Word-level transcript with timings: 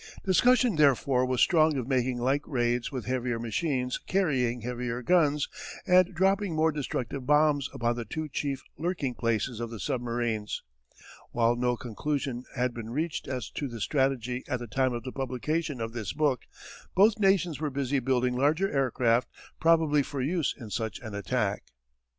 Discussion 0.25 0.77
therefore 0.77 1.27
was 1.27 1.41
strong 1.41 1.77
of 1.77 1.87
making 1.87 2.17
like 2.17 2.41
raids 2.47 2.91
with 2.91 3.05
heavier 3.05 3.37
machines 3.37 3.99
carrying 3.99 4.61
heavier 4.61 5.03
guns 5.03 5.47
and 5.85 6.15
dropping 6.15 6.55
more 6.55 6.71
destructive 6.71 7.27
bombs 7.27 7.69
upon 7.71 7.95
the 7.95 8.03
two 8.03 8.27
chief 8.27 8.63
lurking 8.79 9.13
places 9.13 9.59
of 9.59 9.69
the 9.69 9.79
submarines. 9.79 10.63
While 11.29 11.55
no 11.55 11.77
conclusion 11.77 12.45
had 12.55 12.73
been 12.73 12.89
reached 12.89 13.27
as 13.27 13.51
to 13.51 13.67
this 13.67 13.83
strategy 13.83 14.43
at 14.47 14.57
the 14.57 14.65
time 14.65 14.91
of 14.93 15.03
the 15.03 15.11
publication 15.11 15.79
of 15.79 15.93
this 15.93 16.13
book, 16.13 16.45
both 16.95 17.19
nations 17.19 17.59
were 17.59 17.69
busy 17.69 17.99
building 17.99 18.35
larger 18.35 18.71
aircraft 18.75 19.27
probably 19.59 20.01
for 20.01 20.19
use 20.19 20.55
in 20.57 20.71
such 20.71 20.97
an 21.01 21.13
attack. 21.13 21.65